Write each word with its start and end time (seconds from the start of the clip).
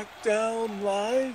SmackDown 0.00 0.82
Live 0.82 1.34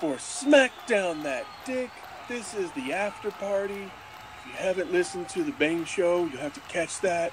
for 0.00 0.14
SmackDown 0.14 1.22
That 1.22 1.44
Dick. 1.64 1.90
This 2.28 2.52
is 2.54 2.72
the 2.72 2.92
after 2.92 3.30
party. 3.30 3.74
If 3.84 4.46
you 4.46 4.52
haven't 4.54 4.90
listened 4.90 5.28
to 5.28 5.44
the 5.44 5.52
Bang 5.52 5.84
Show, 5.84 6.24
you'll 6.24 6.40
have 6.40 6.54
to 6.54 6.60
catch 6.60 7.00
that. 7.02 7.32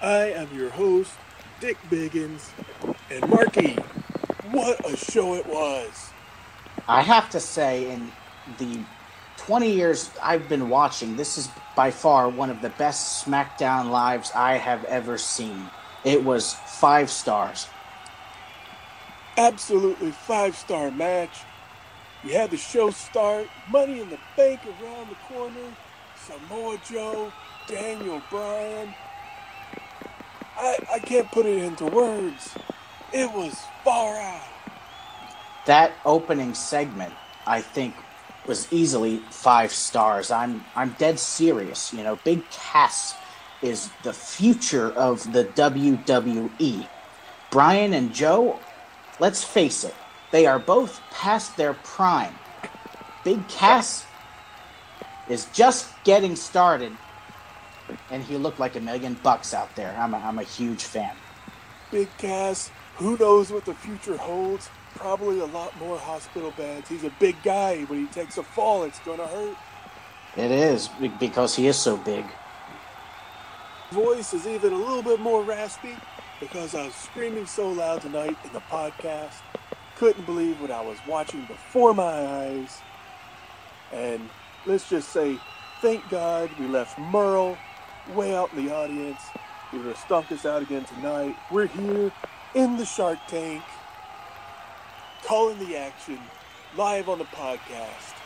I 0.00 0.30
am 0.32 0.48
your 0.54 0.70
host, 0.70 1.12
Dick 1.60 1.76
Biggins, 1.90 2.48
and 3.10 3.28
Marky. 3.28 3.74
What 4.52 4.90
a 4.90 4.96
show 4.96 5.34
it 5.34 5.46
was! 5.46 6.12
I 6.88 7.02
have 7.02 7.28
to 7.30 7.40
say, 7.40 7.90
in 7.90 8.10
the 8.56 8.78
20 9.36 9.70
years 9.70 10.10
I've 10.22 10.48
been 10.48 10.70
watching, 10.70 11.16
this 11.16 11.36
is 11.36 11.50
by 11.76 11.90
far 11.90 12.30
one 12.30 12.48
of 12.48 12.62
the 12.62 12.70
best 12.70 13.26
SmackDown 13.26 13.90
lives 13.90 14.32
I 14.34 14.54
have 14.54 14.84
ever 14.84 15.18
seen. 15.18 15.68
It 16.04 16.24
was 16.24 16.54
five 16.54 17.10
stars. 17.10 17.66
Absolutely 19.40 20.10
five 20.10 20.54
star 20.54 20.90
match. 20.90 21.30
You 22.22 22.34
had 22.34 22.50
the 22.50 22.58
show 22.58 22.90
start, 22.90 23.48
Money 23.70 24.00
in 24.00 24.10
the 24.10 24.18
Bank 24.36 24.60
around 24.66 25.08
the 25.08 25.14
corner, 25.14 25.74
Samoa 26.14 26.78
Joe, 26.86 27.32
Daniel 27.66 28.20
Bryan. 28.28 28.94
I, 30.58 30.76
I 30.92 30.98
can't 30.98 31.32
put 31.32 31.46
it 31.46 31.56
into 31.62 31.86
words. 31.86 32.54
It 33.14 33.32
was 33.32 33.58
far 33.82 34.14
out. 34.14 34.44
That 35.64 35.92
opening 36.04 36.52
segment, 36.52 37.14
I 37.46 37.62
think, 37.62 37.94
was 38.46 38.70
easily 38.70 39.22
five 39.30 39.72
stars. 39.72 40.30
I'm 40.30 40.62
I'm 40.76 40.94
dead 40.98 41.18
serious. 41.18 41.94
You 41.94 42.04
know, 42.04 42.16
Big 42.24 42.42
Cass 42.50 43.14
is 43.62 43.88
the 44.02 44.12
future 44.12 44.92
of 44.92 45.32
the 45.32 45.44
WWE. 45.44 46.86
Bryan 47.50 47.94
and 47.94 48.14
Joe, 48.14 48.60
let's 49.20 49.44
face 49.44 49.84
it, 49.84 49.94
they 50.32 50.46
are 50.46 50.58
both 50.58 51.00
past 51.10 51.56
their 51.56 51.74
prime. 51.74 52.34
Big 53.22 53.46
Cass 53.48 54.06
is 55.28 55.44
just 55.52 55.88
getting 56.04 56.34
started, 56.34 56.92
and 58.10 58.22
he 58.24 58.36
looked 58.36 58.58
like 58.58 58.74
a 58.74 58.80
million 58.80 59.14
bucks 59.22 59.54
out 59.54 59.74
there. 59.76 59.94
I'm 59.96 60.14
a, 60.14 60.16
I'm 60.16 60.38
a 60.38 60.42
huge 60.42 60.82
fan. 60.82 61.14
Big 61.90 62.08
Cass, 62.18 62.70
who 62.96 63.16
knows 63.18 63.52
what 63.52 63.64
the 63.64 63.74
future 63.74 64.16
holds? 64.16 64.70
Probably 64.96 65.38
a 65.40 65.46
lot 65.46 65.78
more 65.78 65.98
hospital 65.98 66.52
beds. 66.56 66.88
He's 66.88 67.04
a 67.04 67.12
big 67.20 67.36
guy. 67.44 67.82
When 67.84 68.00
he 68.00 68.12
takes 68.12 68.38
a 68.38 68.42
fall, 68.42 68.84
it's 68.84 68.98
going 69.00 69.18
to 69.18 69.26
hurt. 69.26 69.56
It 70.36 70.50
is 70.50 70.88
because 71.18 71.54
he 71.54 71.66
is 71.66 71.76
so 71.76 71.96
big. 71.96 72.24
Voice 73.90 74.32
is 74.32 74.46
even 74.46 74.72
a 74.72 74.76
little 74.76 75.02
bit 75.02 75.20
more 75.20 75.42
raspy 75.42 75.96
because 76.40 76.74
I 76.74 76.86
was 76.86 76.94
screaming 76.94 77.46
so 77.46 77.68
loud 77.68 78.00
tonight 78.00 78.36
in 78.44 78.52
the 78.52 78.60
podcast. 78.60 79.34
Couldn't 79.96 80.24
believe 80.24 80.60
what 80.60 80.70
I 80.70 80.80
was 80.80 80.96
watching 81.06 81.44
before 81.44 81.92
my 81.92 82.04
eyes. 82.04 82.78
And 83.92 84.28
let's 84.64 84.88
just 84.88 85.10
say, 85.10 85.38
thank 85.82 86.08
God 86.08 86.50
we 86.58 86.66
left 86.66 86.98
Merle 86.98 87.58
way 88.14 88.34
out 88.34 88.50
in 88.54 88.64
the 88.64 88.74
audience. 88.74 89.20
He 89.70 89.76
would 89.76 89.86
have 89.86 89.98
stunk 89.98 90.32
us 90.32 90.46
out 90.46 90.62
again 90.62 90.84
tonight. 90.84 91.36
We're 91.50 91.66
here 91.66 92.10
in 92.54 92.76
the 92.78 92.86
Shark 92.86 93.18
Tank, 93.28 93.62
calling 95.24 95.58
the 95.58 95.76
action, 95.76 96.18
live 96.76 97.08
on 97.08 97.18
the 97.18 97.24
podcast. 97.26 98.19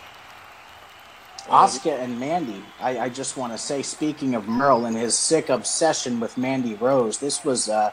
Asuka 1.47 1.99
and 1.99 2.19
Mandy, 2.19 2.63
I, 2.81 2.99
I 3.01 3.09
just 3.11 3.37
want 3.37 3.53
to 3.53 3.59
say, 3.59 3.83
speaking 3.83 4.35
of 4.35 4.49
Merle 4.49 4.87
and 4.87 4.97
his 4.97 5.17
sick 5.17 5.51
obsession 5.51 6.19
with 6.19 6.39
Mandy 6.39 6.75
Rose, 6.75 7.19
this 7.19 7.45
was 7.45 7.69
a, 7.69 7.93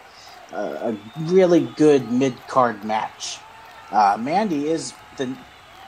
a, 0.53 0.95
really 1.19 1.61
good 1.75 2.11
mid 2.11 2.35
card 2.47 2.85
match. 2.85 3.39
Uh, 3.91 4.17
Mandy 4.17 4.69
is 4.69 4.93
the 5.17 5.35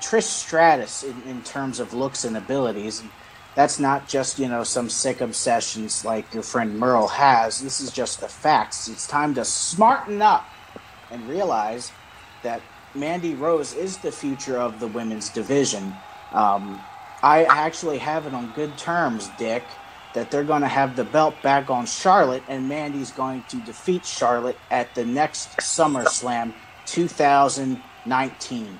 Trish 0.01 0.23
Stratus 0.23 1.03
in, 1.03 1.21
in 1.23 1.41
terms 1.43 1.79
of 1.79 1.93
looks 1.93 2.25
and 2.25 2.35
abilities. 2.35 2.99
And 2.99 3.09
that's 3.55 3.79
not 3.79 4.09
just, 4.09 4.39
you 4.39 4.49
know, 4.49 4.65
some 4.65 4.89
sick 4.89 5.21
obsessions 5.21 6.03
like 6.03 6.33
your 6.33 6.43
friend 6.43 6.77
Merle 6.77 7.07
has. 7.07 7.61
This 7.61 7.79
is 7.79 7.91
just 7.91 8.19
the 8.19 8.27
facts. 8.27 8.89
It's 8.89 9.07
time 9.07 9.33
to 9.35 9.45
smarten 9.45 10.21
up 10.21 10.45
and 11.11 11.25
realize 11.29 11.93
that 12.41 12.61
Mandy 12.93 13.35
Rose 13.35 13.73
is 13.73 13.97
the 13.97 14.11
future 14.11 14.57
of 14.57 14.81
the 14.81 14.87
women's 14.87 15.29
division. 15.29 15.93
Um, 16.33 16.81
I 17.23 17.45
actually 17.45 17.97
have 17.99 18.27
it 18.27 18.33
on 18.33 18.51
good 18.51 18.77
terms, 18.77 19.29
Dick, 19.37 19.63
that 20.13 20.29
they're 20.29 20.43
going 20.43 20.61
to 20.61 20.67
have 20.67 20.95
the 20.97 21.05
belt 21.05 21.35
back 21.41 21.69
on 21.69 21.85
Charlotte, 21.85 22.43
and 22.49 22.67
Mandy's 22.67 23.11
going 23.11 23.43
to 23.49 23.55
defeat 23.61 24.05
Charlotte 24.05 24.57
at 24.69 24.93
the 24.93 25.05
next 25.05 25.57
SummerSlam 25.57 26.53
2019. 26.85 28.79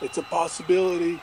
It's 0.00 0.18
a 0.18 0.22
possibility. 0.22 1.20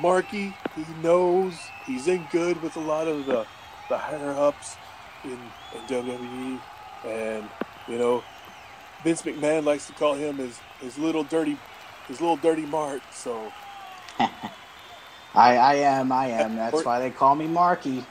Marky, 0.00 0.54
he 0.74 0.84
knows 1.02 1.54
he's 1.86 2.08
in 2.08 2.26
good 2.30 2.62
with 2.62 2.76
a 2.76 2.80
lot 2.80 3.08
of 3.08 3.24
the, 3.24 3.46
the 3.88 3.96
higher 3.96 4.32
ups 4.32 4.76
in, 5.24 5.30
in 5.30 5.80
WWE. 5.88 6.60
And, 7.06 7.48
you 7.88 7.96
know, 7.98 8.22
Vince 9.02 9.22
McMahon 9.22 9.64
likes 9.64 9.86
to 9.86 9.94
call 9.94 10.14
him 10.14 10.36
his, 10.36 10.58
his 10.80 10.98
little 10.98 11.24
dirty 11.24 11.56
his 12.08 12.20
little 12.20 12.36
dirty 12.36 12.66
Mark. 12.66 13.02
So 13.12 13.52
I, 15.36 15.56
I 15.56 15.74
am, 15.74 16.12
I 16.12 16.28
am. 16.28 16.56
That's 16.56 16.84
why 16.84 16.98
they 16.98 17.10
call 17.10 17.34
me 17.34 17.46
Marky. 17.46 18.04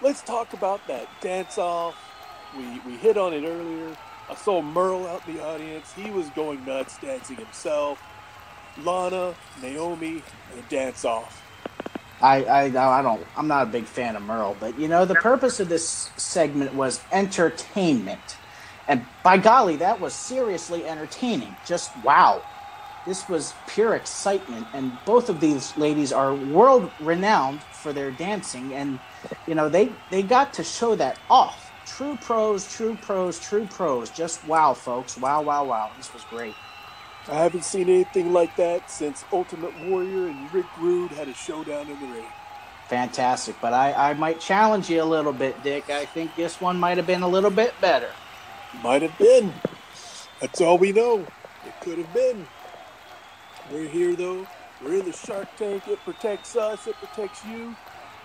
let's 0.00 0.22
talk 0.22 0.52
about 0.54 0.86
that 0.88 1.08
dance 1.20 1.58
off. 1.58 1.96
We 2.56 2.80
we 2.86 2.96
hit 2.96 3.18
on 3.18 3.34
it 3.34 3.44
earlier. 3.44 3.96
I 4.30 4.34
saw 4.34 4.62
Merle 4.62 5.06
out 5.06 5.26
in 5.28 5.36
the 5.36 5.44
audience. 5.44 5.92
He 5.92 6.10
was 6.10 6.28
going 6.30 6.64
nuts 6.64 6.98
dancing 6.98 7.36
himself. 7.36 8.02
Lana, 8.82 9.34
Naomi, 9.62 10.22
and 10.50 10.58
the 10.58 10.68
dance 10.68 11.04
off. 11.04 11.42
I, 12.20 12.44
I, 12.44 12.62
I 12.98 13.02
don't, 13.02 13.24
I'm 13.36 13.48
not 13.48 13.64
a 13.64 13.70
big 13.70 13.84
fan 13.84 14.16
of 14.16 14.22
Merle, 14.22 14.56
but 14.58 14.78
you 14.78 14.88
know, 14.88 15.04
the 15.04 15.14
purpose 15.14 15.60
of 15.60 15.68
this 15.68 16.10
segment 16.16 16.74
was 16.74 17.00
entertainment. 17.12 18.36
And 18.88 19.04
by 19.22 19.38
golly, 19.38 19.76
that 19.76 20.00
was 20.00 20.14
seriously 20.14 20.84
entertaining. 20.86 21.54
Just 21.66 21.90
wow. 22.04 22.42
This 23.06 23.28
was 23.28 23.54
pure 23.66 23.94
excitement. 23.94 24.66
And 24.72 24.96
both 25.04 25.28
of 25.28 25.40
these 25.40 25.76
ladies 25.76 26.12
are 26.12 26.34
world 26.34 26.90
renowned 27.00 27.62
for 27.62 27.92
their 27.92 28.10
dancing. 28.10 28.74
And, 28.74 28.98
you 29.46 29.54
know, 29.54 29.68
they, 29.68 29.92
they 30.10 30.22
got 30.22 30.52
to 30.54 30.64
show 30.64 30.94
that 30.96 31.18
off. 31.30 31.72
True 31.86 32.18
pros, 32.20 32.70
true 32.76 32.98
pros, 33.00 33.40
true 33.40 33.66
pros. 33.66 34.10
Just 34.10 34.46
wow, 34.46 34.74
folks. 34.74 35.16
Wow, 35.16 35.42
wow, 35.42 35.64
wow. 35.64 35.90
This 35.96 36.12
was 36.12 36.22
great. 36.24 36.54
I 37.28 37.34
haven't 37.34 37.64
seen 37.64 37.88
anything 37.88 38.32
like 38.32 38.56
that 38.56 38.90
since 38.90 39.24
Ultimate 39.32 39.74
Warrior 39.86 40.28
and 40.28 40.52
Rick 40.52 40.66
Rude 40.78 41.10
had 41.10 41.28
a 41.28 41.34
showdown 41.34 41.88
in 41.88 42.00
the 42.00 42.06
ring. 42.06 42.24
Fantastic. 42.88 43.56
But 43.60 43.74
I, 43.74 44.10
I 44.10 44.14
might 44.14 44.40
challenge 44.40 44.88
you 44.88 45.02
a 45.02 45.04
little 45.04 45.32
bit, 45.32 45.62
Dick. 45.62 45.90
I 45.90 46.06
think 46.06 46.34
this 46.36 46.60
one 46.60 46.78
might 46.78 46.96
have 46.96 47.06
been 47.06 47.22
a 47.22 47.28
little 47.28 47.50
bit 47.50 47.74
better. 47.80 48.10
Might 48.82 49.02
have 49.02 49.16
been. 49.18 49.52
That's 50.40 50.60
all 50.60 50.78
we 50.78 50.92
know. 50.92 51.20
It 51.66 51.74
could 51.82 51.98
have 51.98 52.12
been. 52.14 52.46
We're 53.72 53.88
here 53.88 54.14
though. 54.16 54.46
We're 54.82 55.00
in 55.00 55.04
the 55.04 55.12
Shark 55.12 55.48
Tank. 55.56 55.88
It 55.88 55.98
protects 56.04 56.56
us. 56.56 56.86
It 56.86 56.94
protects 56.96 57.44
you. 57.44 57.74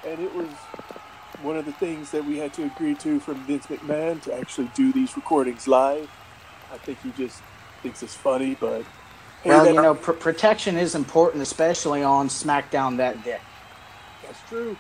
And 0.06 0.20
it 0.20 0.34
was 0.34 0.48
one 1.42 1.58
of 1.58 1.66
the 1.66 1.74
things 1.74 2.12
that 2.12 2.24
we 2.24 2.38
had 2.38 2.54
to 2.54 2.64
agree 2.66 2.96
to 2.96 3.20
from 3.20 3.44
Vince 3.46 3.68
McMahon 3.68 4.22
to 4.24 4.34
actually 4.34 4.70
do 4.76 4.94
these 4.94 5.16
recordings 5.16 5.68
live. 5.68 6.10
I 6.72 6.78
think 6.78 7.02
he 7.02 7.12
just 7.12 7.42
thinks 7.82 8.04
it's 8.04 8.16
funny, 8.16 8.56
but 8.60 8.84
hey, 9.44 9.50
Well, 9.50 9.68
you 9.68 9.74
know, 9.74 9.96
pr- 9.96 10.14
protection 10.14 10.78
is 10.78 10.96
important, 10.96 11.42
especially 11.44 12.04
on 12.04 12.30
SmackDown 12.30 12.98
that 12.98 13.24
day. 13.24 13.40
that's 14.26 14.40
true. 14.48 14.78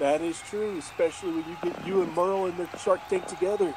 That 0.00 0.20
is 0.22 0.40
true, 0.42 0.76
especially 0.78 1.30
when 1.30 1.44
you 1.48 1.56
get 1.62 1.86
you 1.86 2.02
and 2.02 2.12
Merle 2.14 2.46
in 2.46 2.56
the 2.56 2.68
Shark 2.78 3.00
Tank 3.08 3.26
together. 3.26 3.72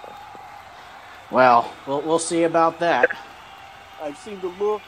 Well, 1.29 1.71
we'll, 1.85 2.01
we'll 2.01 2.19
see 2.19 2.43
about 2.43 2.79
that. 2.79 3.09
I've 4.01 4.17
seen 4.17 4.39
the 4.41 4.47
look 4.47 4.81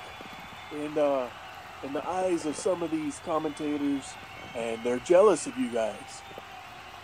in 0.74 0.98
uh, 0.98 1.30
in 1.84 1.94
the 1.94 2.08
eyes 2.08 2.46
of 2.46 2.56
some 2.56 2.84
of 2.84 2.92
these 2.92 3.20
commentators, 3.26 4.04
and 4.56 4.80
they're 4.84 5.00
jealous 5.00 5.48
of 5.48 5.58
you 5.58 5.70
guys. 5.70 6.22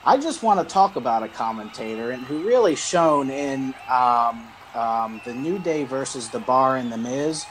I 0.05 0.17
just 0.17 0.43
want 0.43 0.59
to 0.59 0.71
talk 0.71 0.97
about 0.97 1.23
a 1.23 1.27
commentator 1.27 2.11
and 2.11 2.23
who 2.23 2.45
really 2.45 2.75
shone 2.75 3.31
in 3.31 3.73
um, 3.89 4.47
um, 4.75 5.21
the 5.25 5.33
New 5.33 5.57
Day 5.57 5.83
versus 5.83 6.29
the 6.29 6.39
Bar 6.39 6.77
and 6.77 6.91
the 6.91 6.97
Miz. 6.97 7.45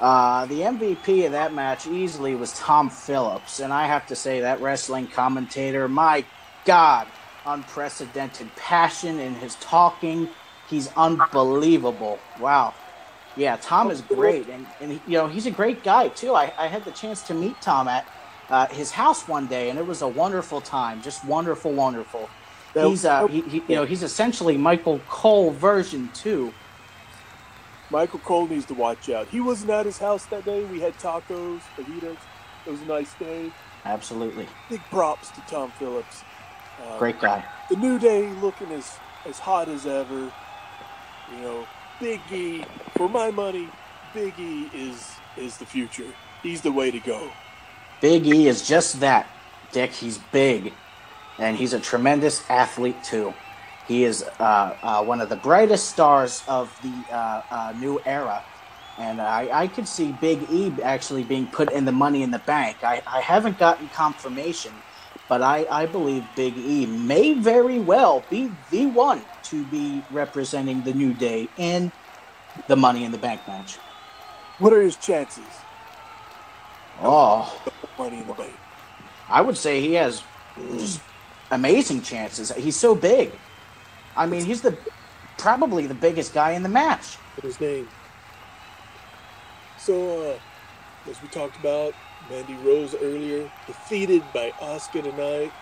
Uh, 0.00 0.46
the 0.46 0.60
MVP 0.60 1.26
of 1.26 1.32
that 1.32 1.54
match 1.54 1.86
easily 1.86 2.34
was 2.34 2.52
Tom 2.58 2.90
Phillips, 2.90 3.60
and 3.60 3.72
I 3.72 3.86
have 3.86 4.06
to 4.08 4.16
say 4.16 4.40
that 4.40 4.60
wrestling 4.60 5.06
commentator, 5.06 5.88
my 5.88 6.24
God, 6.64 7.06
unprecedented 7.46 8.54
passion 8.56 9.18
in 9.18 9.34
his 9.34 9.54
talking. 9.56 10.28
He's 10.68 10.88
unbelievable. 10.96 12.18
Wow. 12.40 12.74
Yeah, 13.36 13.56
Tom 13.60 13.90
is 13.90 14.02
great, 14.02 14.48
and, 14.48 14.66
and 14.80 14.92
he, 14.92 15.02
you 15.06 15.18
know 15.18 15.26
he's 15.26 15.46
a 15.46 15.50
great 15.50 15.82
guy 15.82 16.08
too. 16.08 16.34
I, 16.34 16.52
I 16.58 16.66
had 16.66 16.84
the 16.84 16.90
chance 16.90 17.22
to 17.22 17.34
meet 17.34 17.60
Tom 17.62 17.88
at 17.88 18.06
uh, 18.50 18.66
his 18.68 18.90
house 18.90 19.26
one 19.26 19.46
day, 19.46 19.70
and 19.70 19.78
it 19.78 19.86
was 19.86 20.02
a 20.02 20.08
wonderful 20.08 20.60
time, 20.60 21.00
just 21.00 21.24
wonderful, 21.24 21.72
wonderful. 21.72 22.28
He's 22.74 23.04
uh, 23.04 23.26
he, 23.26 23.40
he, 23.42 23.56
you 23.68 23.74
know, 23.74 23.84
he's 23.84 24.02
essentially 24.02 24.56
Michael 24.56 25.00
Cole 25.08 25.50
version 25.50 26.10
two. 26.14 26.52
Michael 27.90 28.20
Cole 28.20 28.46
needs 28.46 28.64
to 28.66 28.74
watch 28.74 29.10
out. 29.10 29.28
He 29.28 29.40
wasn't 29.40 29.70
at 29.70 29.84
his 29.84 29.98
house 29.98 30.24
that 30.26 30.46
day. 30.46 30.64
We 30.64 30.80
had 30.80 30.94
tacos, 30.98 31.60
fajitas. 31.76 32.16
It 32.66 32.70
was 32.70 32.80
a 32.80 32.86
nice 32.86 33.12
day. 33.14 33.52
Absolutely. 33.84 34.46
Big 34.70 34.80
props 34.90 35.30
to 35.30 35.40
Tom 35.42 35.70
Phillips. 35.72 36.22
Uh, 36.82 36.98
Great 36.98 37.20
guy. 37.20 37.44
The 37.68 37.76
New 37.76 37.98
Day 37.98 38.30
looking 38.40 38.70
as 38.72 38.98
as 39.26 39.38
hot 39.38 39.68
as 39.68 39.86
ever. 39.86 40.32
You 41.32 41.40
know, 41.42 41.66
Big 42.02 42.20
E. 42.32 42.64
For 42.96 43.08
my 43.08 43.30
money, 43.30 43.68
Big 44.12 44.34
E 44.36 44.68
is 44.74 45.12
is 45.36 45.56
the 45.58 45.64
future. 45.64 46.12
He's 46.42 46.60
the 46.60 46.72
way 46.72 46.90
to 46.90 46.98
go. 46.98 47.30
Big 48.00 48.26
E 48.26 48.48
is 48.48 48.66
just 48.66 48.98
that, 48.98 49.28
Dick. 49.70 49.92
He's 49.92 50.18
big, 50.32 50.72
and 51.38 51.56
he's 51.56 51.74
a 51.74 51.78
tremendous 51.78 52.42
athlete 52.50 53.04
too. 53.04 53.32
He 53.86 54.02
is 54.02 54.24
uh, 54.40 54.76
uh, 54.82 55.04
one 55.04 55.20
of 55.20 55.28
the 55.28 55.36
brightest 55.36 55.90
stars 55.90 56.42
of 56.48 56.76
the 56.82 57.14
uh, 57.14 57.42
uh 57.48 57.72
new 57.78 58.00
era, 58.04 58.42
and 58.98 59.20
I, 59.20 59.60
I 59.62 59.66
could 59.68 59.86
see 59.86 60.10
Big 60.20 60.50
E 60.50 60.72
actually 60.82 61.22
being 61.22 61.46
put 61.46 61.70
in 61.70 61.84
the 61.84 61.92
Money 61.92 62.24
in 62.24 62.32
the 62.32 62.40
Bank. 62.40 62.82
I, 62.82 63.00
I 63.06 63.20
haven't 63.20 63.60
gotten 63.60 63.88
confirmation, 63.90 64.72
but 65.28 65.40
I, 65.40 65.66
I 65.70 65.86
believe 65.86 66.24
Big 66.34 66.58
E 66.58 66.84
may 66.84 67.34
very 67.34 67.78
well 67.78 68.24
be 68.28 68.50
the 68.72 68.86
one 68.86 69.22
to 69.52 69.64
be 69.66 70.02
representing 70.10 70.80
the 70.82 70.94
New 70.94 71.12
Day 71.12 71.46
in 71.58 71.92
the 72.68 72.76
Money 72.76 73.04
in 73.04 73.12
the 73.12 73.18
Bank 73.18 73.46
match. 73.46 73.76
What 74.58 74.72
are 74.72 74.80
his 74.80 74.96
chances? 74.96 75.44
Oh, 77.02 77.54
Money 77.98 78.20
in 78.20 78.26
the 78.26 78.32
Bank. 78.32 78.54
I 79.28 79.42
would 79.42 79.58
say 79.58 79.82
he 79.82 79.92
has 79.92 80.22
just 80.78 81.02
amazing 81.50 82.00
chances. 82.00 82.50
He's 82.52 82.76
so 82.76 82.94
big. 82.94 83.30
I 84.16 84.24
mean, 84.24 84.42
he's 84.42 84.62
the 84.62 84.74
probably 85.36 85.86
the 85.86 85.94
biggest 85.94 86.32
guy 86.32 86.52
in 86.52 86.62
the 86.62 86.70
match. 86.70 87.18
His 87.42 87.60
name? 87.60 87.86
So, 89.78 90.32
uh, 90.32 91.10
as 91.10 91.20
we 91.20 91.28
talked 91.28 91.58
about, 91.58 91.92
Mandy 92.30 92.54
Rose 92.64 92.94
earlier, 92.94 93.52
defeated 93.66 94.22
by 94.32 94.52
Asuka 94.60 95.02
tonight. 95.02 95.52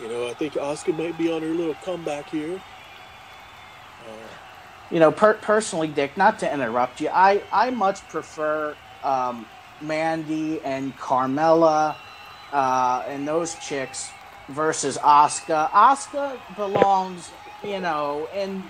You 0.00 0.08
know, 0.08 0.28
I 0.28 0.34
think 0.34 0.54
Asuka 0.54 0.96
might 0.96 1.18
be 1.18 1.30
on 1.30 1.42
her 1.42 1.48
little 1.48 1.74
comeback 1.84 2.30
here. 2.30 2.58
You 4.90 5.00
know, 5.00 5.10
per- 5.10 5.34
personally, 5.34 5.88
Dick, 5.88 6.16
not 6.16 6.38
to 6.40 6.52
interrupt 6.52 7.00
you, 7.00 7.08
I, 7.08 7.42
I 7.52 7.70
much 7.70 8.00
prefer 8.08 8.76
um, 9.02 9.46
Mandy 9.80 10.60
and 10.60 10.96
Carmella 10.96 11.96
uh, 12.52 13.04
and 13.08 13.26
those 13.26 13.54
chicks 13.56 14.10
versus 14.48 14.96
Asuka. 14.98 15.70
Asuka 15.70 16.38
belongs, 16.56 17.30
you 17.64 17.80
know, 17.80 18.28
in 18.34 18.62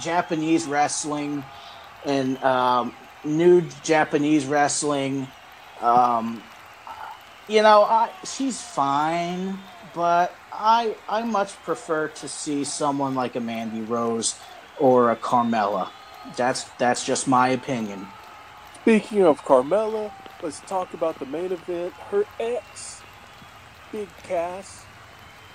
Japanese 0.00 0.66
wrestling 0.66 1.42
and 2.04 2.36
um, 2.44 2.94
new 3.24 3.62
Japanese 3.82 4.44
wrestling. 4.46 5.26
Um, 5.80 6.42
you 7.48 7.62
know, 7.62 7.82
I, 7.82 8.10
she's 8.24 8.60
fine, 8.60 9.58
but 9.94 10.34
I 10.52 10.94
I 11.08 11.22
much 11.22 11.54
prefer 11.64 12.08
to 12.08 12.28
see 12.28 12.64
someone 12.64 13.14
like 13.14 13.36
a 13.36 13.40
Mandy 13.40 13.80
Rose 13.80 14.38
or 14.80 15.10
a 15.10 15.16
Carmella. 15.16 15.90
That's 16.36 16.64
that's 16.78 17.04
just 17.04 17.28
my 17.28 17.48
opinion. 17.48 18.06
Speaking 18.82 19.22
of 19.22 19.42
Carmella, 19.44 20.12
let's 20.42 20.60
talk 20.60 20.94
about 20.94 21.18
the 21.18 21.26
main 21.26 21.52
event. 21.52 21.92
Her 22.10 22.24
ex, 22.38 23.02
Big 23.92 24.08
Cass, 24.22 24.84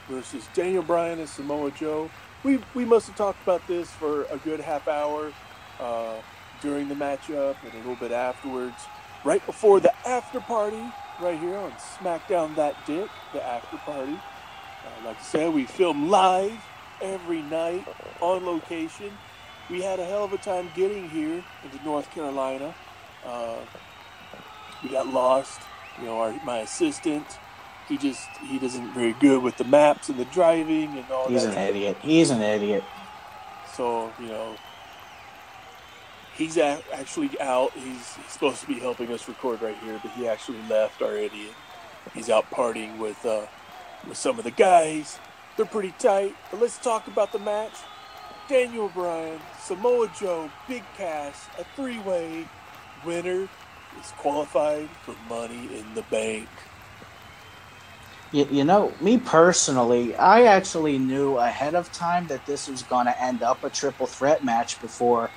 versus 0.09 0.47
Daniel 0.53 0.83
Bryan 0.83 1.19
and 1.19 1.29
Samoa 1.29 1.71
Joe. 1.71 2.09
We 2.43 2.59
we 2.73 2.85
must 2.85 3.07
have 3.07 3.15
talked 3.15 3.41
about 3.43 3.65
this 3.67 3.89
for 3.91 4.23
a 4.25 4.37
good 4.37 4.59
half 4.59 4.87
hour 4.87 5.31
uh, 5.79 6.15
during 6.61 6.89
the 6.89 6.95
matchup 6.95 7.55
and 7.63 7.73
a 7.73 7.77
little 7.77 7.95
bit 7.95 8.11
afterwards. 8.11 8.75
Right 9.23 9.45
before 9.45 9.79
the 9.79 9.93
after 10.07 10.41
party, 10.41 10.83
right 11.21 11.39
here 11.39 11.55
on 11.55 11.71
SmackDown 11.71 12.55
That 12.55 12.75
Dick, 12.85 13.09
the 13.31 13.41
after 13.43 13.77
party. 13.77 14.13
Uh, 14.13 15.05
like 15.05 15.17
I 15.17 15.21
said, 15.21 15.53
we 15.53 15.65
film 15.65 16.09
live 16.09 16.59
every 17.03 17.41
night 17.43 17.85
on 18.21 18.45
location. 18.45 19.11
We 19.69 19.81
had 19.81 19.99
a 19.99 20.05
hell 20.05 20.23
of 20.23 20.33
a 20.33 20.37
time 20.37 20.69
getting 20.75 21.09
here 21.09 21.43
into 21.63 21.85
North 21.85 22.09
Carolina. 22.11 22.73
Uh, 23.25 23.57
we 24.81 24.89
got 24.89 25.07
lost. 25.07 25.61
You 25.99 26.05
know, 26.05 26.19
our, 26.19 26.33
my 26.43 26.59
assistant, 26.59 27.25
he 27.87 27.97
just 27.97 28.27
he 28.47 28.57
doesn't 28.57 28.93
very 28.93 29.13
good 29.13 29.43
with 29.43 29.57
the 29.57 29.63
maps 29.63 30.09
and 30.09 30.17
the 30.17 30.25
driving 30.25 30.97
and 30.97 31.09
all 31.11 31.27
He's 31.27 31.43
that. 31.43 31.49
He's 31.49 31.57
an 31.57 31.63
idiot. 31.63 31.97
He's 32.01 32.29
an 32.31 32.41
idiot. 32.41 32.83
So 33.75 34.11
you 34.19 34.27
know, 34.27 34.55
he's 36.35 36.57
actually 36.57 37.29
out. 37.39 37.73
He's, 37.73 38.15
he's, 38.15 38.25
supposed 38.27 38.61
to 38.61 38.67
be 38.67 38.79
helping 38.79 39.11
us 39.11 39.27
record 39.27 39.61
right 39.61 39.77
here, 39.77 39.99
but 40.01 40.11
he 40.11 40.27
actually 40.27 40.59
left 40.69 41.01
already. 41.01 41.49
He's 42.13 42.29
out 42.29 42.49
partying 42.49 42.97
with 42.97 43.23
uh, 43.25 43.45
with 44.07 44.17
some 44.17 44.37
of 44.37 44.43
the 44.43 44.51
guys. 44.51 45.19
They're 45.55 45.65
pretty 45.65 45.93
tight. 45.99 46.35
But 46.51 46.61
let's 46.61 46.77
talk 46.77 47.07
about 47.07 47.31
the 47.31 47.39
match. 47.39 47.73
Daniel 48.49 48.89
Bryan, 48.89 49.39
Samoa 49.61 50.11
Joe, 50.19 50.49
Big 50.67 50.83
Cass, 50.97 51.47
a 51.57 51.63
three-way 51.75 52.45
winner 53.05 53.47
is 53.99 54.11
qualified 54.17 54.89
for 55.03 55.15
Money 55.29 55.77
in 55.77 55.93
the 55.93 56.01
Bank. 56.03 56.49
You, 58.31 58.47
you 58.51 58.63
know, 58.63 58.91
me 58.99 59.17
personally, 59.17 60.15
I 60.15 60.43
actually 60.43 60.97
knew 60.97 61.37
ahead 61.37 61.75
of 61.75 61.91
time 61.93 62.27
that 62.27 62.45
this 62.45 62.67
was 62.67 62.81
going 62.83 63.05
to 63.05 63.23
end 63.23 63.43
up 63.43 63.63
a 63.63 63.69
triple 63.69 64.07
threat 64.07 64.43
match 64.43 64.81
before 64.81 65.29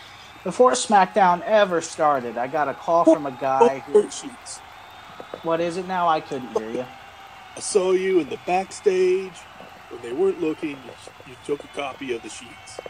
before 0.42 0.72
SmackDown 0.72 1.42
ever 1.42 1.80
started. 1.80 2.38
I 2.38 2.46
got 2.46 2.68
a 2.68 2.74
call 2.74 3.04
from 3.04 3.26
a 3.26 3.32
guy 3.32 3.80
who. 3.80 4.02
Cheats. 4.10 4.58
What 5.42 5.60
is 5.60 5.76
it 5.76 5.86
now? 5.86 6.08
I 6.08 6.20
couldn't 6.20 6.56
hear 6.56 6.70
you. 6.70 6.86
I 7.56 7.60
saw 7.60 7.92
you 7.92 8.20
in 8.20 8.28
the 8.28 8.38
backstage 8.46 9.32
when 9.90 10.02
they 10.02 10.12
weren't 10.12 10.40
looking. 10.40 10.70
You, 10.70 10.76
you 11.28 11.36
took 11.44 11.64
a 11.64 11.68
copy 11.68 12.14
of 12.14 12.22
the 12.22 12.28
sheets. 12.28 12.80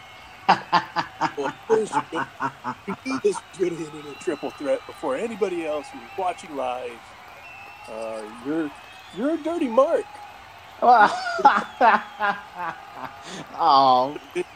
well, 1.36 1.54
first, 1.66 1.94
you, 2.12 2.24
you 2.86 2.96
need 3.04 3.22
this 3.22 3.36
in 3.60 4.06
a 4.08 4.14
triple 4.20 4.50
threat 4.50 4.80
before 4.86 5.16
anybody 5.16 5.66
else 5.66 5.86
was 5.92 6.02
watching 6.16 6.54
live. 6.56 6.98
Uh, 7.88 8.22
you're 8.44 8.70
you're 9.16 9.34
a 9.34 9.38
dirty 9.38 9.68
mark. 9.68 10.04
oh, 13.58 14.18
it 14.34 14.46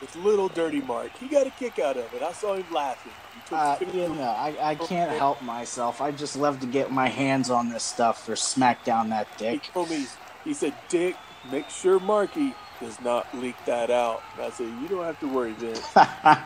It's 0.00 0.16
little 0.16 0.48
dirty 0.48 0.80
Mark. 0.80 1.16
He 1.18 1.28
got 1.28 1.46
a 1.46 1.50
kick 1.50 1.78
out 1.78 1.96
of 1.96 2.12
it. 2.14 2.22
I 2.22 2.32
saw 2.32 2.54
him 2.54 2.66
laughing. 2.72 3.12
Uh, 3.50 3.76
you 3.92 4.08
know, 4.10 4.22
I, 4.22 4.54
I 4.60 4.74
can't 4.74 5.10
help 5.10 5.42
myself. 5.42 6.00
I 6.00 6.10
just 6.10 6.36
love 6.36 6.60
to 6.60 6.66
get 6.66 6.92
my 6.92 7.08
hands 7.08 7.50
on 7.50 7.68
this 7.68 7.82
stuff 7.82 8.24
for 8.24 8.32
SmackDown 8.34 9.08
that 9.10 9.26
dick. 9.38 9.64
He 9.64 9.72
told 9.72 9.90
me, 9.90 10.06
he 10.44 10.54
said, 10.54 10.74
Dick, 10.88 11.16
make 11.50 11.68
sure 11.70 11.98
Marky 12.00 12.54
does 12.80 13.00
not 13.00 13.26
leak 13.36 13.56
that 13.66 13.90
out. 13.90 14.22
And 14.36 14.44
I 14.46 14.50
said, 14.50 14.66
you 14.80 14.88
don't 14.88 15.04
have 15.04 15.18
to 15.20 15.28
worry, 15.28 15.52
Vince. 15.52 15.82
I 15.96 16.44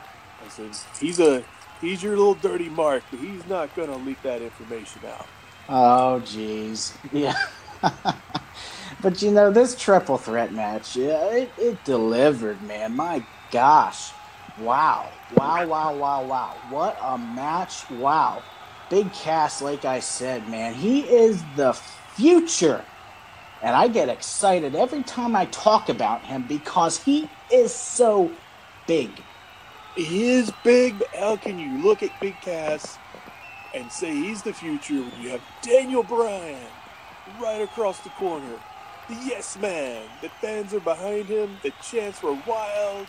said, 0.49 0.71
he's 1.01 1.21
a 1.21 1.45
he's 1.81 2.03
your 2.03 2.17
little 2.17 2.35
dirty 2.35 2.69
Mark, 2.69 3.03
but 3.11 3.21
he's 3.21 3.47
not 3.47 3.75
gonna 3.75 3.97
leak 3.97 4.23
that 4.23 4.43
information 4.43 5.03
out. 5.07 5.27
Oh, 5.69 6.23
jeez. 6.25 6.97
Yeah. 7.13 7.35
but 9.03 9.21
you 9.23 9.31
know, 9.31 9.51
this 9.51 9.77
triple 9.77 10.19
threat 10.19 10.53
match, 10.53 10.97
yeah, 10.97 11.27
it, 11.31 11.51
it 11.59 11.85
delivered, 11.85 12.63
man. 12.63 12.97
My 12.97 13.25
gosh. 13.51 14.13
Wow. 14.61 15.11
Wow, 15.37 15.67
wow, 15.67 15.95
wow, 15.95 16.25
wow. 16.25 16.55
What 16.71 16.99
a 17.03 17.19
match. 17.19 17.89
Wow. 17.91 18.43
Big 18.91 19.13
Cass, 19.13 19.61
like 19.61 19.85
I 19.85 20.01
said, 20.01 20.49
man, 20.49 20.73
he 20.75 21.01
is 21.01 21.43
the 21.57 21.75
future. 21.75 22.85
And 23.63 23.75
I 23.75 23.89
get 23.89 24.09
excited 24.09 24.75
every 24.75 25.03
time 25.03 25.35
I 25.35 25.47
talk 25.47 25.89
about 25.89 26.25
him 26.25 26.45
because 26.47 27.03
he 27.03 27.29
is 27.53 27.75
so 27.75 28.31
big. 28.87 29.11
He 29.97 30.31
is 30.31 30.53
big, 30.63 30.99
but 31.01 31.09
how 31.09 31.37
can 31.37 31.59
you 31.59 31.83
look 31.83 32.05
at 32.05 32.11
Big 32.21 32.41
Cass 32.41 32.99
and 33.75 33.91
say 33.91 34.15
he's 34.15 34.43
the 34.43 34.53
future 34.53 35.03
when 35.03 35.21
you 35.21 35.31
have 35.31 35.43
Daniel 35.61 36.05
Bryan 36.05 36.67
right 37.41 37.61
across 37.61 37.99
the 38.01 38.11
corner? 38.11 38.61
The 39.09 39.15
yes 39.15 39.59
man. 39.59 40.09
The 40.23 40.29
fans 40.29 40.73
are 40.73 40.81
behind 40.81 41.27
him. 41.27 41.57
The 41.65 41.73
chants 41.83 42.23
were 42.23 42.39
wild. 42.47 43.09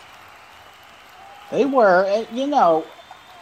They 1.52 1.66
were, 1.66 2.26
you 2.34 2.48
know, 2.48 2.86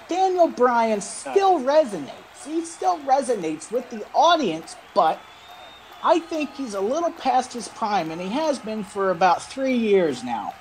Daniel 0.10 0.50
Bryan 0.50 1.00
still 1.00 1.60
resonates. 1.62 2.46
He 2.46 2.66
still 2.66 3.00
resonates 3.00 3.72
with 3.72 3.90
the 3.90 4.06
audience, 4.14 4.76
but 4.94 5.20
I 6.04 6.20
think 6.20 6.56
he's 6.56 6.74
a 6.74 6.82
little 6.82 7.12
past 7.12 7.54
his 7.54 7.68
prime, 7.68 8.12
and 8.12 8.22
he 8.22 8.30
has 8.30 8.60
been 8.60 8.84
for 8.84 9.12
about 9.12 9.42
three 9.42 9.76
years 9.76 10.24
now. 10.24 10.54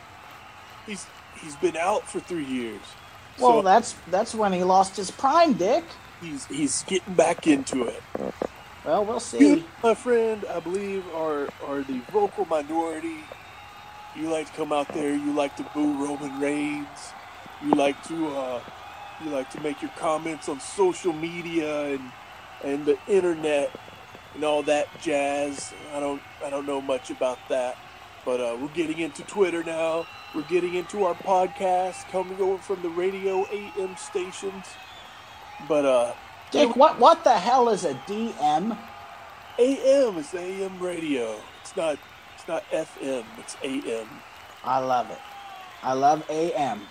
He's 0.86 1.06
he's 1.40 1.56
been 1.56 1.76
out 1.76 2.08
for 2.08 2.20
three 2.20 2.44
years. 2.44 2.80
Well, 3.38 3.58
so 3.58 3.62
that's 3.62 3.94
that's 4.10 4.34
when 4.34 4.52
he 4.52 4.64
lost 4.64 4.96
his 4.96 5.10
prime, 5.10 5.54
Dick. 5.54 5.84
He's 6.20 6.46
he's 6.46 6.82
getting 6.84 7.14
back 7.14 7.46
into 7.46 7.84
it. 7.84 8.02
Well, 8.84 9.04
we'll 9.04 9.20
see. 9.20 9.38
You, 9.38 9.64
my 9.82 9.94
friend, 9.94 10.44
I 10.48 10.60
believe 10.60 11.04
are 11.14 11.48
are 11.66 11.82
the 11.82 12.00
vocal 12.12 12.46
minority. 12.46 13.18
You 14.14 14.30
like 14.30 14.50
to 14.50 14.56
come 14.56 14.72
out 14.72 14.88
there. 14.94 15.14
You 15.14 15.32
like 15.32 15.56
to 15.56 15.62
boo 15.74 15.92
Roman 16.02 16.40
Reigns. 16.40 17.12
You 17.62 17.72
like 17.72 18.02
to 18.08 18.28
uh, 18.28 18.60
you 19.22 19.30
like 19.30 19.50
to 19.50 19.60
make 19.60 19.82
your 19.82 19.90
comments 19.96 20.48
on 20.48 20.60
social 20.60 21.12
media 21.12 21.84
and 21.94 22.12
and 22.64 22.86
the 22.86 22.98
internet 23.06 23.70
and 24.36 24.44
all 24.44 24.62
that 24.62 24.86
jazz. 25.00 25.72
I 25.92 25.98
don't 25.98 26.22
I 26.44 26.50
don't 26.50 26.66
know 26.66 26.80
much 26.80 27.10
about 27.10 27.38
that, 27.48 27.76
but 28.24 28.38
uh, 28.40 28.56
we're 28.60 28.68
getting 28.68 28.98
into 28.98 29.22
Twitter 29.22 29.64
now. 29.64 30.06
We're 30.34 30.42
getting 30.42 30.74
into 30.74 31.04
our 31.04 31.14
podcast 31.14 32.08
coming 32.10 32.38
over 32.40 32.58
from 32.62 32.82
the 32.82 32.90
radio 32.90 33.46
AM 33.50 33.96
stations. 33.96 34.66
But 35.66 35.84
uh, 35.86 36.12
Dick, 36.50 36.76
what 36.76 37.00
what 37.00 37.24
the 37.24 37.34
hell 37.38 37.70
is 37.70 37.84
a 37.84 37.94
DM? 38.06 38.78
AM 39.58 40.18
is 40.18 40.34
AM 40.34 40.78
radio. 40.78 41.40
It's 41.62 41.74
not 41.76 41.98
it's 42.34 42.46
not 42.46 42.62
FM. 42.70 43.24
It's 43.38 43.56
AM. 43.64 44.06
I 44.62 44.78
love 44.78 45.10
it. 45.10 45.18
I 45.82 45.94
love 45.94 46.22
AM. 46.28 46.82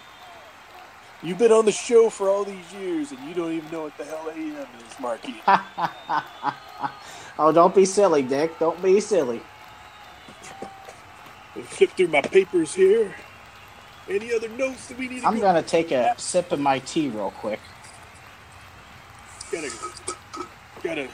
You've 1.24 1.38
been 1.39 1.51
on 1.51 1.65
the 1.65 1.72
show 1.72 2.10
for 2.10 2.29
all 2.29 2.43
these 2.45 2.74
years 2.74 3.12
and 3.12 3.19
you 3.27 3.34
don't 3.34 3.51
even 3.53 3.72
know 3.72 3.84
what 3.84 3.98
the 3.98 4.05
hell 4.05 4.29
AM 4.29 4.67
is, 4.88 5.00
Marky. 5.00 5.41
oh, 7.39 7.51
don't 7.51 7.74
be 7.75 7.86
silly, 7.86 8.22
Dick. 8.22 8.60
Don't 8.60 8.81
be 8.81 9.00
silly. 9.01 9.41
Flip 11.63 11.91
through 11.91 12.07
my 12.10 12.22
papers 12.22 12.74
here. 12.75 13.15
Any 14.10 14.34
other 14.34 14.50
notes 14.50 14.88
that 14.88 14.98
we 14.98 15.07
need 15.07 15.22
to 15.22 15.27
I'm 15.27 15.36
go- 15.36 15.41
gonna 15.41 15.63
take 15.63 15.91
a 15.91 16.13
sip 16.17 16.51
of 16.51 16.60
my 16.60 16.79
tea 16.79 17.10
real 17.10 17.31
quick. 17.31 17.60
Gotta, 19.51 19.72
gotta, 20.84 21.10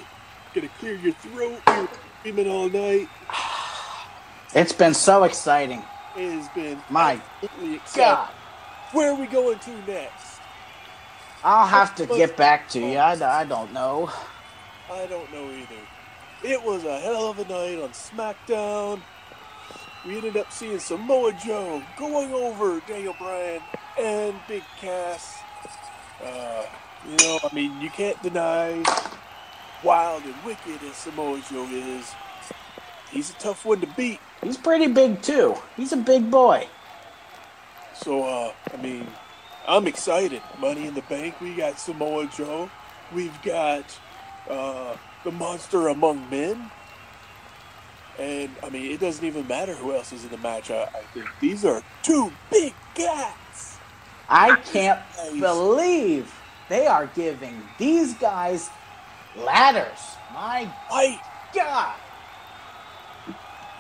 gotta 0.54 0.70
clear 0.80 0.96
your 0.96 1.14
throat. 1.14 1.62
You're 1.68 1.90
screaming 2.20 2.48
all 2.48 2.70
night. 2.70 3.10
It's 4.54 4.74
been 4.74 4.94
so 4.94 5.24
exciting. 5.24 5.82
It 6.18 6.30
has 6.34 6.50
been 6.50 6.82
My. 6.90 7.22
God. 7.96 8.30
Where 8.94 9.12
are 9.12 9.16
we 9.16 9.28
going 9.28 9.60
to 9.60 9.72
next? 9.88 10.40
I'll 11.44 11.68
have 11.68 11.96
to 11.96 12.06
get 12.06 12.36
back 12.36 12.70
to 12.70 12.80
you. 12.80 12.98
I, 12.98 13.14
I 13.42 13.46
don't 13.46 13.74
know. 13.74 14.12
I 14.92 15.06
don't 15.08 15.32
know 15.34 15.50
either. 15.50 15.76
It 16.44 16.62
was 16.62 16.84
a 16.84 17.00
hell 17.00 17.30
of 17.30 17.40
a 17.40 17.46
night 17.46 17.82
on 17.82 17.90
SmackDown. 17.92 19.02
We 20.06 20.18
ended 20.18 20.38
up 20.38 20.52
seeing 20.52 20.80
Samoa 20.80 21.34
Joe 21.34 21.82
going 21.98 22.34
over 22.34 22.82
Daniel 22.88 23.16
Bryan 23.18 23.62
and 24.00 24.36
Big 24.48 24.64
Cass. 24.80 25.38
Uh, 26.24 26.66
you 27.08 27.18
know, 27.18 27.40
I 27.44 27.54
mean, 27.54 27.80
you 27.80 27.90
can't 27.90 28.22
deny 28.22 28.84
wild 29.84 30.24
and 30.24 30.36
wicked 30.46 30.84
as 30.84 30.96
Samoa 30.96 31.42
Joe 31.50 31.68
is. 31.70 32.12
He's 33.12 33.30
a 33.30 33.34
tough 33.34 33.66
one 33.66 33.82
to 33.82 33.88
beat. 33.88 34.20
He's 34.44 34.58
pretty 34.58 34.88
big 34.88 35.22
too. 35.22 35.56
He's 35.78 35.94
a 35.94 35.98
big 35.98 36.30
boy. 36.30 36.68
So, 38.04 38.24
uh, 38.24 38.54
I 38.74 38.82
mean, 38.82 39.08
I'm 39.68 39.86
excited. 39.88 40.42
Money 40.60 40.88
in 40.88 40.96
the 40.96 41.04
Bank, 41.04 41.40
we 41.40 41.54
got 41.56 41.80
Samoa 41.80 42.28
Joe. 42.28 42.70
We've 43.14 43.40
got 43.44 43.86
uh, 44.50 44.96
the 45.24 45.32
Monster 45.32 45.90
Among 45.90 46.28
Men. 46.30 46.72
And, 48.18 48.50
I 48.64 48.70
mean, 48.70 48.92
it 48.92 49.00
doesn't 49.00 49.26
even 49.26 49.48
matter 49.48 49.74
who 49.76 49.94
else 49.94 50.12
is 50.14 50.24
in 50.24 50.32
the 50.32 50.38
match, 50.38 50.72
I, 50.72 50.84
I 50.84 51.02
think. 51.14 51.28
These 51.40 51.64
are 51.64 51.84
two 52.02 52.32
big 52.50 52.74
cats. 52.96 53.78
I 54.28 54.56
can't 54.58 55.00
believe 55.40 56.34
they 56.70 56.88
are 56.88 57.08
giving 57.08 57.62
these 57.78 58.16
guys 58.16 58.70
ladders. 59.36 60.00
My. 60.34 60.72
God. 61.54 61.96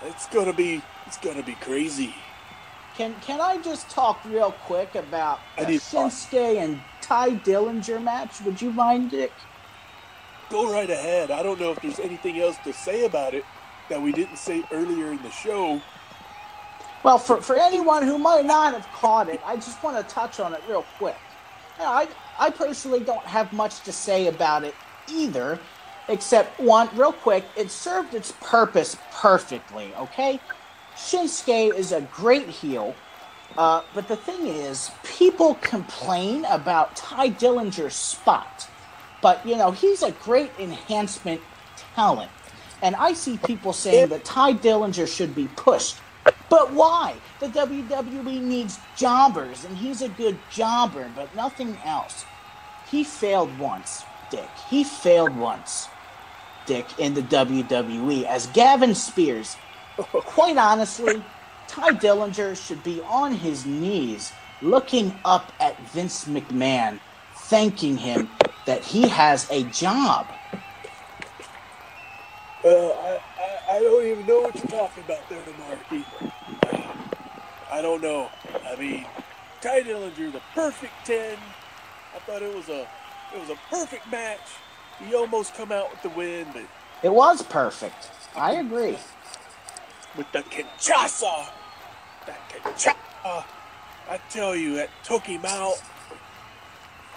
It's 0.03 0.27
gonna 0.27 0.53
be, 0.53 0.81
it's 1.07 1.17
gonna 1.17 1.43
be 1.43 1.55
crazy. 1.55 2.13
Can 3.01 3.15
can 3.21 3.41
I 3.41 3.57
just 3.57 3.89
talk 3.89 4.23
real 4.25 4.51
quick 4.51 4.93
about 4.93 5.39
the 5.57 5.79
Shinsuke 5.79 6.57
and 6.57 6.79
Tye 7.01 7.31
Dillinger 7.31 7.99
match? 7.99 8.41
Would 8.41 8.61
you 8.61 8.71
mind, 8.71 9.09
Dick? 9.09 9.31
Go 10.51 10.71
right 10.71 10.87
ahead. 10.87 11.31
I 11.31 11.41
don't 11.41 11.59
know 11.59 11.71
if 11.71 11.81
there's 11.81 11.99
anything 11.99 12.39
else 12.39 12.57
to 12.63 12.71
say 12.71 13.05
about 13.05 13.33
it 13.33 13.43
that 13.89 13.99
we 13.99 14.11
didn't 14.11 14.37
say 14.37 14.63
earlier 14.71 15.11
in 15.11 15.19
the 15.23 15.31
show. 15.31 15.81
Well, 17.03 17.17
for, 17.17 17.41
for 17.41 17.55
anyone 17.55 18.03
who 18.03 18.19
might 18.19 18.45
not 18.45 18.75
have 18.75 18.85
caught 18.93 19.29
it, 19.29 19.41
I 19.43 19.55
just 19.55 19.81
want 19.81 19.97
to 19.97 20.13
touch 20.13 20.39
on 20.39 20.53
it 20.53 20.61
real 20.69 20.85
quick. 20.99 21.17
You 21.79 21.85
know, 21.85 21.89
I, 21.89 22.07
I 22.37 22.51
personally 22.51 22.99
don't 22.99 23.25
have 23.25 23.51
much 23.51 23.79
to 23.81 23.91
say 23.91 24.27
about 24.27 24.63
it 24.63 24.75
either, 25.11 25.57
except 26.07 26.59
one, 26.59 26.87
real 26.95 27.13
quick, 27.13 27.45
it 27.57 27.71
served 27.71 28.13
its 28.13 28.33
purpose 28.41 28.95
perfectly, 29.11 29.91
okay? 29.95 30.39
Shinsuke 31.01 31.75
is 31.75 31.91
a 31.91 32.01
great 32.01 32.47
heel, 32.47 32.95
uh, 33.57 33.81
but 33.93 34.07
the 34.07 34.15
thing 34.15 34.47
is, 34.47 34.91
people 35.03 35.55
complain 35.55 36.45
about 36.45 36.95
Tye 36.95 37.29
Dillinger's 37.29 37.95
spot. 37.95 38.69
But, 39.21 39.45
you 39.45 39.57
know, 39.57 39.71
he's 39.71 40.03
a 40.03 40.11
great 40.11 40.51
enhancement 40.59 41.41
talent. 41.95 42.31
And 42.81 42.95
I 42.95 43.13
see 43.13 43.37
people 43.37 43.73
saying 43.73 44.09
that 44.09 44.23
Tye 44.23 44.53
Dillinger 44.53 45.07
should 45.07 45.35
be 45.35 45.47
pushed. 45.55 45.97
But 46.49 46.73
why? 46.73 47.15
The 47.39 47.47
WWE 47.47 48.41
needs 48.41 48.79
jobbers, 48.95 49.65
and 49.65 49.75
he's 49.77 50.01
a 50.01 50.09
good 50.09 50.37
jobber, 50.51 51.09
but 51.15 51.33
nothing 51.35 51.77
else. 51.85 52.25
He 52.89 53.03
failed 53.03 53.57
once, 53.57 54.03
Dick. 54.29 54.49
He 54.69 54.83
failed 54.83 55.35
once, 55.35 55.87
Dick, 56.65 56.85
in 56.99 57.13
the 57.13 57.21
WWE 57.21 58.25
as 58.25 58.47
Gavin 58.47 58.93
Spears. 58.93 59.55
Quite 59.97 60.57
honestly, 60.57 61.23
Tye 61.67 61.93
Dillinger 61.93 62.55
should 62.55 62.83
be 62.83 63.01
on 63.01 63.33
his 63.33 63.65
knees 63.65 64.33
looking 64.61 65.13
up 65.25 65.51
at 65.59 65.79
Vince 65.89 66.25
McMahon, 66.25 66.99
thanking 67.35 67.97
him 67.97 68.29
that 68.65 68.83
he 68.83 69.07
has 69.07 69.49
a 69.51 69.63
job. 69.65 70.27
Uh, 72.63 72.69
I, 72.69 73.19
I, 73.39 73.75
I 73.77 73.79
don't 73.79 74.05
even 74.05 74.25
know 74.25 74.41
what 74.41 74.55
you're 74.55 74.67
talking 74.67 75.03
about 75.03 75.27
there, 75.29 75.43
Marky. 75.57 76.05
I 77.71 77.81
don't 77.81 78.01
know. 78.01 78.29
I 78.65 78.75
mean, 78.75 79.05
Tye 79.61 79.81
Dillinger, 79.81 80.31
the 80.31 80.41
perfect 80.53 80.93
ten. 81.05 81.37
I 82.15 82.19
thought 82.19 82.41
it 82.41 82.53
was 82.55 82.69
a 82.69 82.81
it 83.33 83.39
was 83.39 83.49
a 83.49 83.57
perfect 83.69 84.11
match. 84.11 84.39
He 84.99 85.15
almost 85.15 85.55
come 85.55 85.71
out 85.71 85.89
with 85.91 86.01
the 86.03 86.09
win, 86.09 86.47
but 86.53 86.63
It 87.03 87.13
was 87.13 87.41
perfect. 87.41 88.11
I 88.35 88.53
agree. 88.55 88.97
With 90.17 90.31
the 90.31 90.39
Kinshasa, 90.39 91.47
that 92.27 92.49
Kinshasa, 92.49 93.43
I 94.09 94.19
tell 94.29 94.55
you, 94.55 94.75
that 94.75 94.89
took 95.03 95.23
him 95.23 95.45
out. 95.45 95.81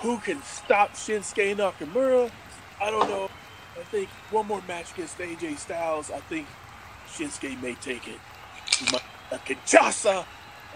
Who 0.00 0.18
can 0.18 0.42
stop 0.42 0.92
Shinsuke 0.92 1.56
Nakamura? 1.56 2.30
I 2.80 2.90
don't 2.90 3.08
know. 3.08 3.30
I 3.78 3.82
think 3.84 4.08
one 4.30 4.46
more 4.46 4.62
match 4.68 4.92
against 4.92 5.18
AJ 5.18 5.58
Styles. 5.58 6.10
I 6.10 6.20
think 6.20 6.46
Shinsuke 7.08 7.60
may 7.62 7.74
take 7.74 8.06
it. 8.06 8.20
A 9.32 9.38
Kinshasa, 9.38 10.24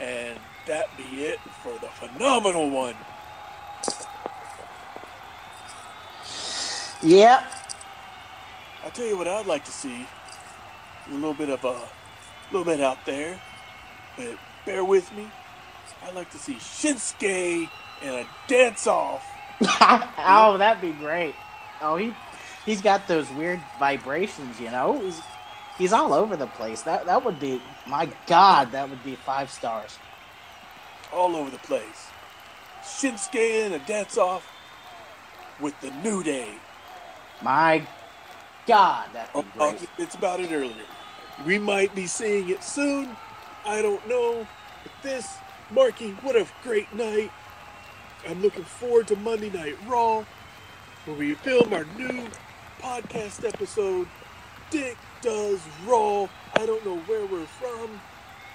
and 0.01 0.39
that 0.67 0.89
be 0.97 1.25
it 1.25 1.39
for 1.63 1.73
the 1.75 1.89
phenomenal 1.89 2.71
one. 2.71 2.95
Yep. 7.03 7.45
I'll 8.85 8.91
tell 8.91 9.07
you 9.07 9.17
what 9.17 9.29
I'd 9.29 9.47
like 9.47 9.65
to 9.67 9.71
see. 9.71 10.07
A 11.09 11.15
little 11.15 11.35
bit 11.35 11.49
of 11.51 11.65
a, 11.65 11.77
little 12.51 12.65
bit 12.65 12.81
out 12.81 13.05
there, 13.07 13.41
but 14.17 14.39
bear 14.67 14.85
with 14.85 15.13
me. 15.13 15.29
I'd 16.03 16.15
like 16.15 16.31
to 16.31 16.39
see 16.39 16.55
Shinsuke 16.57 17.69
in 18.03 18.09
a 18.15 18.27
dance-off. 18.49 19.25
oh, 19.63 20.57
that'd 20.59 20.81
be 20.83 20.93
great. 20.93 21.35
Oh, 21.81 21.97
he 21.97 22.15
he's 22.65 22.83
got 22.83 23.09
those 23.09 23.31
weird 23.31 23.61
vibrations, 23.79 24.61
you 24.61 24.71
know. 24.71 25.01
He's 25.01 25.21
he's 25.79 25.93
all 25.93 26.15
over 26.15 26.37
the 26.37 26.47
place. 26.47 26.83
That 26.83 27.07
that 27.07 27.25
would 27.25 27.41
be 27.41 27.63
my 27.87 28.09
God. 28.27 28.73
That 28.73 28.91
would 28.91 29.03
be 29.05 29.17
five 29.17 29.51
stars. 29.51 29.99
all 31.13 31.37
over 31.37 31.51
the 31.51 31.59
place. 31.59 32.13
Shinsuke 32.83 33.67
in 33.67 33.73
a 33.75 33.79
dance 33.81 34.17
off 34.19 34.47
with 35.61 35.79
the 35.81 35.91
New 35.91 36.23
Day. 36.23 36.55
My 37.43 37.87
God, 38.67 39.11
that'd 39.13 39.31
Oh, 39.35 39.43
be 39.43 39.49
oh, 39.59 39.73
great. 39.73 39.89
it's 39.99 40.15
about 40.15 40.41
it 40.41 40.53
earlier. 40.53 40.87
We 41.47 41.59
might 41.59 41.95
be 41.95 42.07
seeing 42.07 42.49
it 42.51 42.63
soon. 42.65 43.17
I 43.65 43.83
don't 43.83 44.07
know. 44.09 44.47
But 44.83 44.93
this, 45.03 45.37
Marky, 45.71 46.13
what 46.23 46.37
a 46.37 46.47
great 46.63 46.93
night. 46.95 47.31
I'm 48.29 48.43
looking 48.43 48.65
forward 48.65 49.07
to 49.09 49.17
Monday 49.17 49.51
Night 49.51 49.77
Raw, 49.87 50.25
where 51.05 51.17
we 51.17 51.35
film 51.35 51.73
our 51.73 51.85
new 51.97 52.29
podcast 52.81 53.47
episode. 53.47 54.09
Dick 54.71 54.97
Does 55.23 55.61
Raw. 55.87 56.29
I 56.55 56.67
don't 56.67 56.85
know 56.85 56.99
where 57.07 57.25
we're 57.27 57.47
from, 57.47 58.01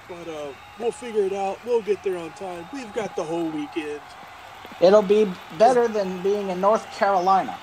but 0.09 0.27
uh, 0.27 0.53
we'll 0.79 0.91
figure 0.91 1.23
it 1.23 1.33
out. 1.33 1.59
We'll 1.65 1.81
get 1.81 2.03
there 2.03 2.17
on 2.17 2.31
time. 2.33 2.67
We've 2.73 2.93
got 2.93 3.15
the 3.15 3.23
whole 3.23 3.49
weekend. 3.49 4.01
It'll 4.81 5.01
be 5.01 5.31
better 5.57 5.87
than 5.87 6.21
being 6.21 6.49
in 6.49 6.59
North 6.61 6.85
Carolina. 6.91 7.57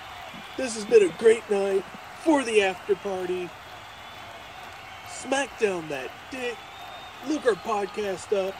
This 0.56 0.74
has 0.74 0.84
been 0.84 1.02
a 1.08 1.12
great 1.18 1.48
night. 1.50 1.84
for 2.24 2.42
the 2.44 2.62
after 2.62 2.94
party. 2.96 3.48
Smack 5.20 5.58
down 5.58 5.86
that 5.90 6.10
dick. 6.30 6.56
Look 7.28 7.44
our 7.44 7.52
podcast 7.52 8.32
up. 8.34 8.54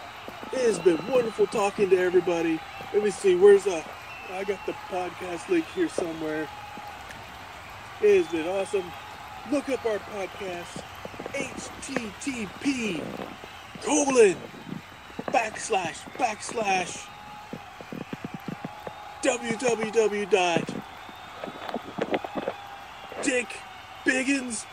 It 0.52 0.60
has 0.60 0.78
been 0.78 0.98
wonderful 1.08 1.46
talking 1.46 1.88
to 1.88 1.96
everybody. 1.96 2.60
Let 2.92 3.02
me 3.02 3.10
see, 3.10 3.34
where's 3.34 3.66
a. 3.66 3.82
I 4.30 4.44
got 4.44 4.64
the 4.66 4.72
podcast 4.90 5.48
link 5.48 5.64
here 5.74 5.88
somewhere. 5.88 6.46
It 8.02 8.18
has 8.18 8.28
been 8.30 8.46
awesome. 8.46 8.84
Look 9.50 9.70
up 9.70 9.86
our 9.86 9.98
podcast. 9.98 10.82
HTTP 11.32 13.02
colon 13.82 14.36
backslash 15.28 15.98
backslash 16.18 17.06
www 19.22 20.30
dot 20.30 20.68
Dick 23.22 23.56
Biggins 24.04 24.66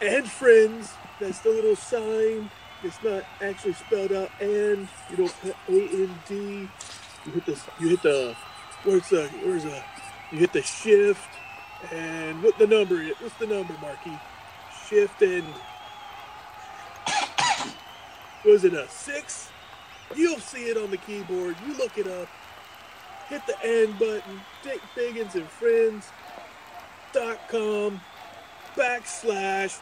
and 0.00 0.30
friends. 0.30 0.94
That's 1.18 1.38
the 1.40 1.50
little 1.50 1.76
sign. 1.76 2.50
It's 2.82 3.02
not 3.02 3.24
actually 3.40 3.72
spelled 3.72 4.12
out 4.12 4.30
and 4.40 4.86
you 5.10 5.16
don't 5.16 5.40
put 5.40 5.56
A 5.68 5.72
N 5.72 6.14
D. 6.28 6.68
You 7.24 7.32
hit 7.32 7.46
the 7.46 7.60
you 7.80 7.88
hit 7.88 8.02
the 8.02 8.36
where's 8.84 9.08
the 9.08 9.28
where's 9.42 9.64
the 9.64 9.82
you 10.30 10.38
hit 10.38 10.52
the 10.52 10.62
shift 10.62 11.28
and 11.90 12.42
what 12.42 12.58
the 12.58 12.66
number 12.66 13.00
is 13.00 13.14
what's 13.20 13.34
the 13.36 13.46
number, 13.46 13.74
Marky? 13.80 14.18
Shift 14.88 15.22
and 15.22 15.46
was 18.44 18.64
it 18.64 18.74
a 18.74 18.86
six? 18.88 19.48
You'll 20.14 20.38
see 20.38 20.66
it 20.68 20.76
on 20.76 20.90
the 20.90 20.98
keyboard. 20.98 21.56
You 21.66 21.74
look 21.78 21.98
it 21.98 22.06
up. 22.06 22.28
Hit 23.28 23.42
the 23.46 23.60
end 23.64 23.98
button. 23.98 24.40
Dick 24.62 24.80
Biggins 24.94 25.34
and 25.34 25.48
backslash 28.76 29.80